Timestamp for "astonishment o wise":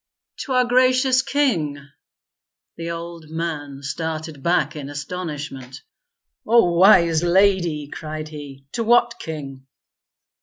4.89-7.21